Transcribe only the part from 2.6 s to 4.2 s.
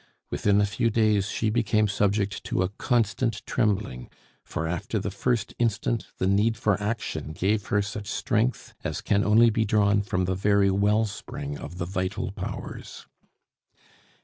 a constant trembling,